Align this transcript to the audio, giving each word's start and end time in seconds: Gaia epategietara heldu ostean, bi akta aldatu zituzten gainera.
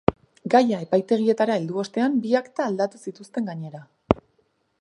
Gaia 0.53 0.79
epategietara 0.85 1.59
heldu 1.61 1.77
ostean, 1.83 2.17
bi 2.25 2.35
akta 2.43 2.67
aldatu 2.69 3.05
zituzten 3.09 3.51
gainera. 3.53 3.87